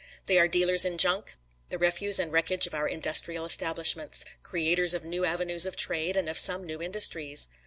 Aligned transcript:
They 0.25 0.39
are 0.39 0.47
dealers 0.47 0.83
in 0.83 0.97
junk, 0.97 1.35
the 1.69 1.77
refuse 1.77 2.17
and 2.17 2.31
wreckage 2.31 2.65
of 2.65 2.73
our 2.73 2.87
industrial 2.87 3.45
establishments; 3.45 4.25
creators 4.41 4.95
of 4.95 5.03
new 5.03 5.25
avenues 5.25 5.67
of 5.67 5.75
trade 5.75 6.17
and 6.17 6.27
of 6.27 6.39
some 6.39 6.65
new 6.65 6.81
industries. 6.81 7.49